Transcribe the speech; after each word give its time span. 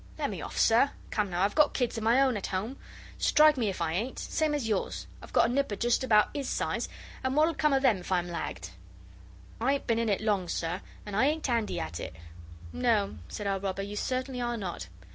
Let 0.17 0.31
me 0.31 0.41
off, 0.41 0.57
sir. 0.57 0.89
Come 1.11 1.29
now, 1.29 1.43
I've 1.43 1.53
got 1.53 1.75
kids 1.75 1.95
of 1.95 2.03
my 2.03 2.19
own 2.23 2.35
at 2.35 2.47
home, 2.47 2.77
strike 3.19 3.55
me 3.55 3.69
if 3.69 3.83
I 3.83 3.93
ain't 3.93 4.17
same 4.17 4.55
as 4.55 4.67
yours 4.67 5.05
I've 5.21 5.31
got 5.31 5.47
a 5.47 5.53
nipper 5.53 5.75
just 5.75 6.03
about 6.03 6.29
'is 6.33 6.49
size, 6.49 6.89
and 7.23 7.35
what'll 7.35 7.53
come 7.53 7.71
of 7.71 7.83
them 7.83 7.97
if 7.99 8.11
I'm 8.11 8.27
lagged? 8.27 8.71
I 9.59 9.73
ain't 9.73 9.85
been 9.85 9.99
in 9.99 10.09
it 10.09 10.19
long, 10.21 10.49
sir, 10.49 10.81
and 11.05 11.15
I 11.15 11.27
ain't 11.27 11.47
'andy 11.47 11.79
at 11.79 11.99
it.' 11.99 12.15
'No,' 12.73 13.19
said 13.29 13.45
our 13.45 13.59
robber; 13.59 13.83
'you 13.83 13.95
certainly 13.95 14.41
are 14.41 14.57
not. 14.57 14.87